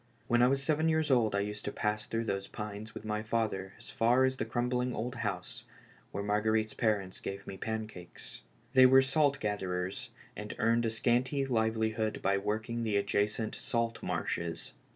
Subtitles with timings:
[0.27, 3.21] When I was seven years old I used to pass through those pines with my
[3.21, 5.63] father as far as a crumbling old house,
[6.11, 8.41] where Marguerite's parents gave me pancakes.
[8.73, 14.71] Tliey were salt gatherers, and earned a scanty livelihood by working the adjacent salt marshes.